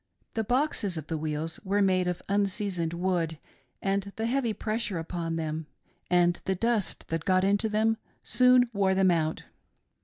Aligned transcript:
The 0.33 0.43
boxes 0.43 0.97
of 0.97 1.05
the 1.05 1.17
wheels 1.19 1.59
were 1.63 1.79
made 1.83 2.07
of. 2.07 2.23
unseasoned 2.27 2.91
wood, 2.93 3.37
and 3.83 4.11
the 4.15 4.25
heavy 4.25 4.51
pressure 4.51 4.97
upon 4.97 5.35
them, 5.35 5.67
anithe 6.09 6.59
dust 6.59 7.09
that 7.09 7.23
got 7.23 7.43
into 7.43 7.69
them, 7.69 7.97
soon 8.23 8.67
wore 8.73 8.95
them 8.95 9.11
out. 9.11 9.43